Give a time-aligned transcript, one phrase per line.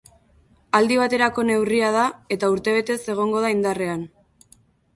[0.77, 2.07] Aldi baterako neurria da
[2.37, 4.05] eta urtebetez egongo da indarrean.